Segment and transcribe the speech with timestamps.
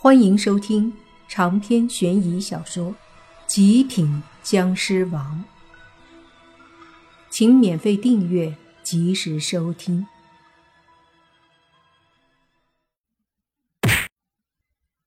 [0.00, 0.92] 欢迎收听
[1.26, 2.92] 长篇悬疑小说
[3.48, 5.44] 《极品僵尸王》，
[7.28, 10.06] 请免费订阅，及时收听。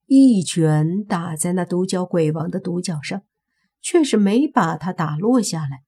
[0.08, 3.22] 一拳打在那独角鬼王的独角上，
[3.82, 5.84] 却是没把他打落下来。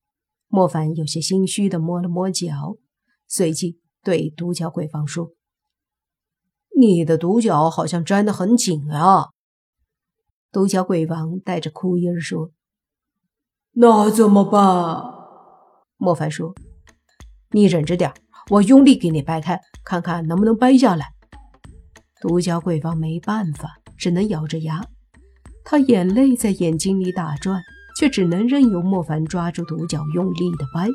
[0.48, 2.78] 莫凡有些心虚的摸了摸脚，
[3.28, 5.33] 随即对独角鬼王说。
[6.76, 9.30] 你的独角好像粘得很紧啊！
[10.50, 12.50] 独角鬼王带着哭音说
[13.74, 14.60] ：“那怎么办？”
[15.96, 16.54] 莫凡说
[17.52, 18.12] ：“你忍着点，
[18.50, 21.12] 我用力给你掰开，看看能不能掰下来。”
[22.20, 24.84] 独角鬼王没办法，只能咬着牙，
[25.64, 27.62] 他眼泪在眼睛里打转，
[27.96, 30.88] 却只能任由莫凡抓住独角，用力的掰。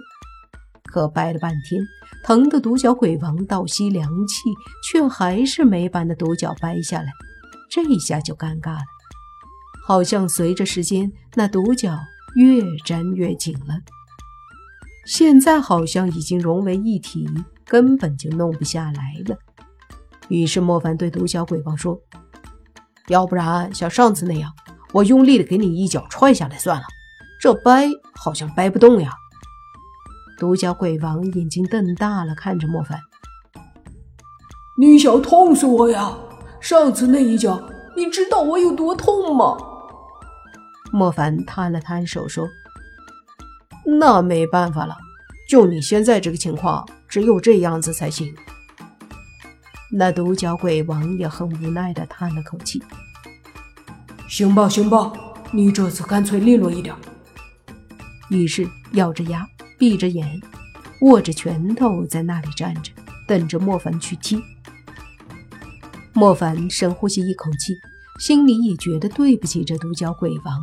[0.92, 1.82] 可掰了半天，
[2.24, 4.50] 疼得独角鬼王倒吸凉气，
[4.84, 7.08] 却还是没把那独角掰下来。
[7.70, 8.84] 这一下就尴尬了，
[9.86, 11.96] 好像随着时间，那独角
[12.36, 13.76] 越粘越紧了。
[15.06, 17.30] 现在好像已经融为一体，
[17.66, 19.38] 根本就弄不下来了。
[20.28, 22.00] 于是莫凡对独角鬼王说
[23.08, 24.52] ：“要不然像上次那样，
[24.92, 26.84] 我用力的给你一脚踹下来算了。
[27.40, 29.14] 这掰好像掰不动呀。”
[30.40, 32.98] 独角鬼王眼睛瞪大了，看着莫凡
[34.80, 36.16] ：“你想痛死我呀？
[36.62, 37.62] 上次那一脚，
[37.98, 39.58] 你知道我有多痛吗？”
[40.94, 42.48] 莫凡摊了摊手说
[44.00, 44.96] ：“那没办法了，
[45.50, 48.34] 就你现在这个情况，只有这样子才行。”
[49.92, 52.82] 那独角鬼王也很无奈的叹了口气
[54.30, 55.12] ：“行吧，行吧，
[55.52, 56.96] 你这次干脆利落一点。”
[58.32, 59.46] 于是咬着牙。
[59.80, 60.40] 闭着眼，
[61.02, 62.92] 握着拳头在那里站着，
[63.26, 64.44] 等着莫凡去踢。
[66.14, 67.74] 莫凡深呼吸一口气，
[68.20, 70.62] 心里也觉得对不起这独角鬼王。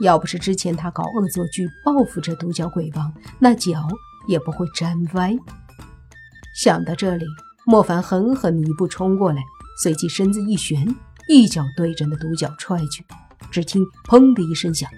[0.00, 3.88] 要不是之前他搞恶作剧报复这独角鬼王，那脚
[4.28, 5.36] 也不会粘歪。
[6.54, 7.24] 想到这里，
[7.66, 9.42] 莫凡狠狠一步冲过来，
[9.82, 10.94] 随即身子一旋，
[11.28, 13.04] 一脚对着那独角踹去。
[13.50, 14.88] 只听“砰”的一声响。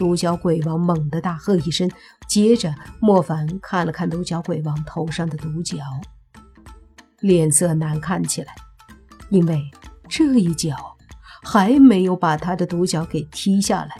[0.00, 1.86] 独角鬼王猛地大喝一声，
[2.26, 5.76] 接着莫凡看了看独角鬼王头上的独角，
[7.20, 8.54] 脸色难看起来，
[9.28, 9.62] 因为
[10.08, 10.96] 这一脚
[11.42, 13.94] 还没有把他的独角给踢下来。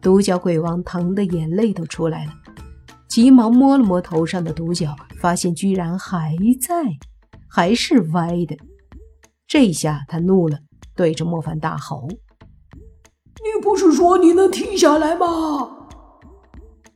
[0.00, 2.32] 独角鬼王疼得眼泪都出来了，
[3.06, 6.74] 急忙摸了摸头上的独角，发现居然还在，
[7.46, 8.56] 还是歪的。
[9.46, 10.58] 这下他怒了，
[10.96, 12.08] 对着莫凡大吼。
[13.68, 15.26] 不是说你能踢下来吗？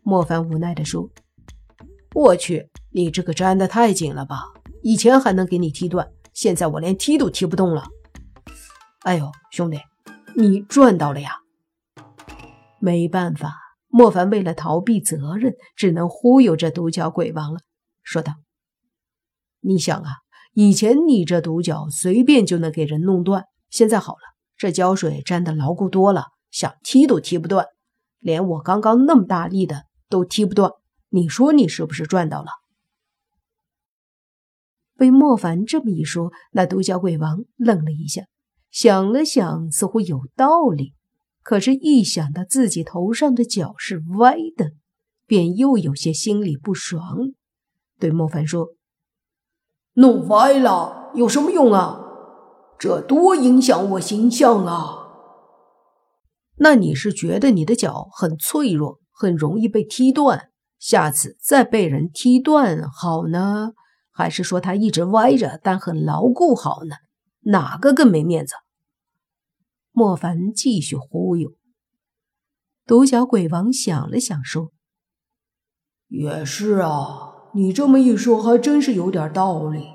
[0.03, 1.07] 莫凡无奈地说
[2.17, 4.45] ：“我去，你这个粘的太紧了吧！
[4.83, 7.85] 以前还能给你踢断，现在我连踢都踢不动了。
[9.01, 9.81] 哎呦，兄弟，
[10.35, 11.41] 你赚到了呀！”
[12.81, 13.53] 没办法，
[13.89, 17.61] 莫凡为了逃避责任，只能忽悠这独角鬼王了，
[18.03, 18.33] 说道
[19.61, 20.11] ：“你想啊，
[20.55, 27.67] 以前你这独角随便就能给人弄断，现在好了。”这胶水粘的牢固多了，想踢都踢不断，
[28.21, 30.71] 连我刚刚那么大力的都踢不断。
[31.09, 32.49] 你说你是不是赚到了？
[34.97, 38.23] 被莫凡这么一说，那独角鬼王愣了一下，
[38.71, 40.95] 想了想，似乎有道理。
[41.43, 44.75] 可是，一想到自己头上的角是歪的，
[45.27, 47.03] 便又有些心里不爽，
[47.99, 48.75] 对莫凡说
[49.95, 51.99] ：“弄歪了有什么用啊？”
[52.79, 55.02] 这多影响我形象啊！
[56.63, 63.73] 那你是觉得你的脚很脆弱，很容易被踢断，下次再被人踢断好呢？
[64.13, 66.95] 还是说它一直歪着，但很牢固好呢？
[67.47, 68.55] 哪个更没面子？
[69.91, 71.51] 莫凡继续忽悠。
[72.87, 74.71] 独角鬼王想了想，说
[76.07, 79.89] ：“也是啊，你这么一说，还真是有点道理。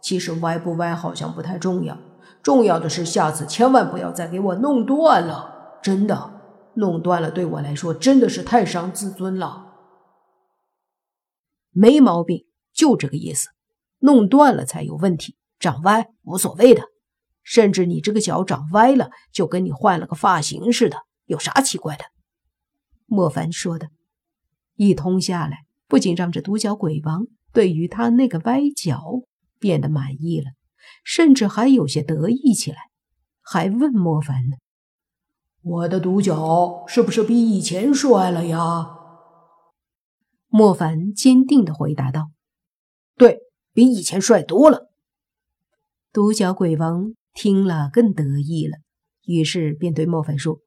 [0.00, 1.98] 其实歪不歪好像不太重要。”
[2.42, 5.50] 重要的是，下次千万不要再给我弄断了。
[5.84, 6.40] 真的，
[6.76, 9.66] 弄断了对我来说真的是太伤自尊了。
[11.72, 13.50] 没毛病，就这个意思。
[13.98, 16.84] 弄断了才有问题，长歪无所谓的。
[17.42, 20.96] 甚至你这个脚长歪了，就跟你换了个发型似的，
[21.26, 22.04] 有啥奇怪的？
[23.04, 23.90] 莫凡说的，
[24.76, 29.02] 一通下来，不仅让这独角鬼王对于他那个歪脚
[29.58, 30.46] 变得满意了。
[31.04, 32.78] 甚至还有些得意起来，
[33.42, 34.56] 还问莫凡呢
[35.64, 38.98] ：“我的独角是不是比以前帅了呀？”
[40.48, 42.30] 莫凡坚定的回答道
[43.18, 43.40] ：“对
[43.72, 44.90] 比以前帅多了。”
[46.12, 48.78] 独角鬼王听了更得意了，
[49.26, 50.60] 于是便对莫凡说：“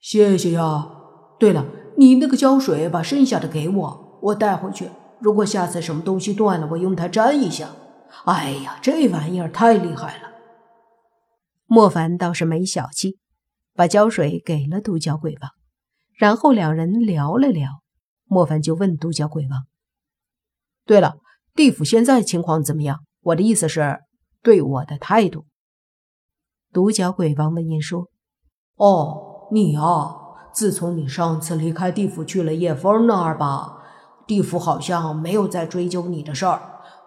[0.00, 0.90] 谢谢呀。
[1.38, 4.90] 对了，你那个胶水把剩下的给我，我带回去。
[5.20, 7.70] 如果下次什么东西断了，我用它粘一下。
[8.24, 10.32] 哎呀，这玩意儿太厉害了。”
[11.68, 13.18] 莫凡倒是没小气，
[13.76, 15.50] 把胶水给了独角鬼王，
[16.14, 17.82] 然后两人聊了聊。
[18.24, 19.66] 莫凡就问独角鬼王
[20.84, 21.18] ：“对了。”
[21.54, 23.00] 地府现在情况怎么样？
[23.22, 24.00] 我的意思是，
[24.42, 25.46] 对我的态度。
[26.70, 28.10] 独角鬼王闻言说
[28.76, 30.16] ：“哦，你啊，
[30.52, 33.78] 自从你上次离开地府去了叶枫那儿吧，
[34.26, 36.60] 地府好像没有再追究你的事儿。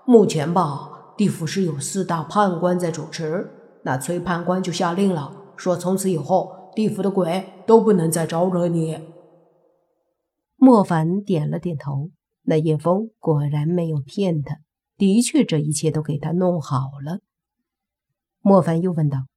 [0.04, 3.52] 目前吧，地府是有四大判官在主持，
[3.84, 9.00] 那崔判官就下令了，说从此以后，地府的鬼都不能再招惹你。”
[10.56, 12.12] 莫凡点了点头。
[12.44, 14.58] 那叶枫果然没有骗他，
[14.98, 17.20] 的确，这一切都给他弄好了。
[18.42, 19.28] 莫凡又问道：“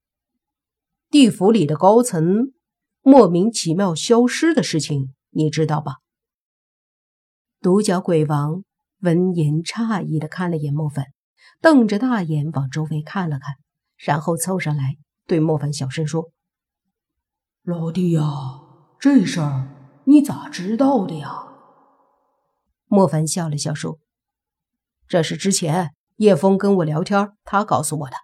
[1.10, 2.54] 地府里的高层
[3.02, 5.96] 莫名其妙消失的事情，你知道吧？”
[7.60, 8.64] 独角鬼王
[9.00, 11.08] 闻言诧异的看了眼莫凡，
[11.60, 13.56] 瞪着大眼往周围看了看，
[13.98, 14.96] 然后凑上来
[15.26, 16.30] 对莫凡小声说
[17.64, 18.60] ：“老弟呀，
[18.98, 19.68] 这事儿
[20.04, 21.46] 你咋知道的呀？”
[22.88, 24.00] 莫凡笑了笑说
[25.06, 28.16] ：“这是之前叶枫跟我聊天，他告诉我的。”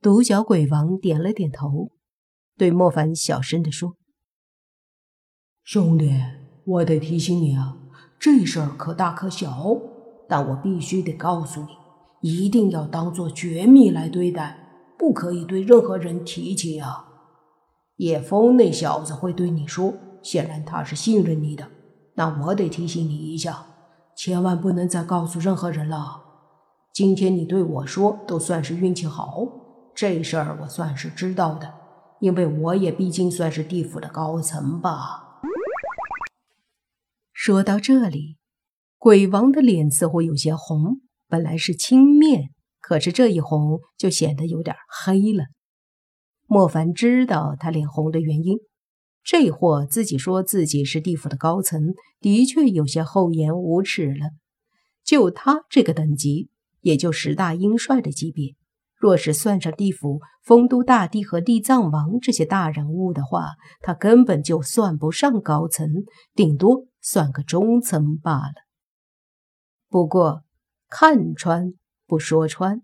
[0.00, 1.90] 独角鬼王点了点头，
[2.56, 3.96] 对莫凡小声的说
[5.64, 6.20] ：“兄弟，
[6.64, 7.76] 我得提醒你啊，
[8.20, 9.76] 这事儿可大可小，
[10.28, 11.68] 但我必须得告诉你，
[12.20, 17.08] 一定要当做绝密来对待，不可以对任何人提起啊。
[17.96, 21.68] 叶枫那小子会对你说，显然他是信任你的。”
[22.14, 23.64] 那我得提醒你一下，
[24.16, 26.22] 千万不能再告诉任何人了。
[26.92, 29.46] 今天你对我说，都算是运气好。
[29.94, 31.72] 这事儿我算是知道的，
[32.20, 35.40] 因为我也毕竟算是地府的高层吧。
[37.32, 38.36] 说到这里，
[38.98, 42.50] 鬼王的脸似乎有些红，本来是青面，
[42.80, 45.44] 可是这一红就显得有点黑了。
[46.52, 48.58] 莫凡知道他脸红的原因。
[49.24, 54.32] 这货自己说自己是地府的高层，的确有些厚颜无耻了。
[55.02, 56.50] 就他这个等级，
[56.82, 58.54] 也就十大英帅的级别。
[58.94, 65.88] 若是算上地府丰都大帝和地藏王这些大人物的话，他根本就算不上高层，
[66.34, 68.52] 顶多算个中层罢了。
[69.88, 70.42] 不过，
[70.90, 71.72] 看穿
[72.06, 72.82] 不说穿。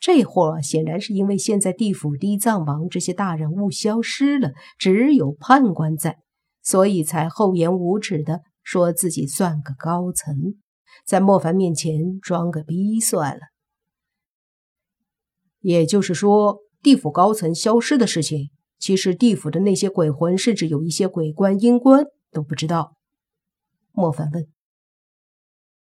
[0.00, 6.18] 这货显然是因为现在地府地藏王这些大人物消失了，只有判官在，
[6.62, 10.54] 所以才厚颜无耻的说自己算个高层，
[11.04, 13.40] 在莫凡面前装个逼算了。
[15.60, 18.48] 也就是说，地府高层消失的事情，
[18.78, 22.96] 其实地府的那些鬼魂，甚至有一些鬼官、阴官都不知道。
[23.92, 24.48] 莫凡问：“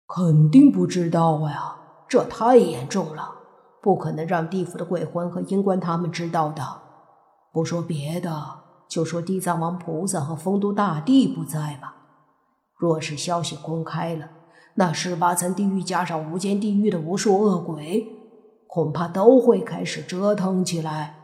[0.09, 1.77] 肯定不知道呀，
[2.09, 3.37] 这太严重了。”
[3.83, 6.63] 不可能让地府的鬼魂和阴官他们知道的。
[7.53, 8.33] 不说别的，
[8.89, 11.95] 就说地藏王菩萨和丰都大帝不在吧。
[12.77, 14.29] 若是消息公开了，
[14.75, 18.07] 那十八层地狱加上无间地狱的无数恶鬼，
[18.69, 21.17] 恐怕都会开始折腾起来。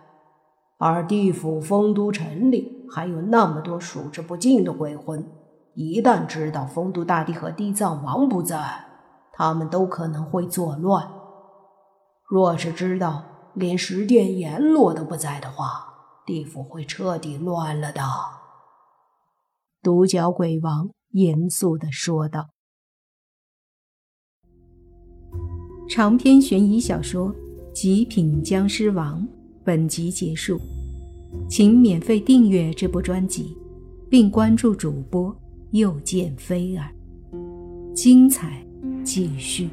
[0.79, 5.25] 而地府丰都城里还有那么多数之不尽的鬼魂，
[5.75, 8.85] 一旦知道丰都大帝和地藏王不在，
[9.33, 11.09] 他们都可能会作乱。
[12.35, 15.87] 若是知道连十殿阎罗都不在的话，
[16.27, 18.03] 地府会彻底乱了的。”
[19.81, 22.49] 独角鬼王严肃的说道。
[25.89, 27.29] 长篇悬疑小说
[27.73, 29.23] 《极品僵尸王》
[29.63, 30.61] 本集结束，
[31.49, 33.57] 请免费订阅这部专辑，
[34.11, 35.33] 并关注主播
[35.71, 36.91] 又见菲儿，
[37.95, 38.61] 精彩
[39.05, 39.71] 继续。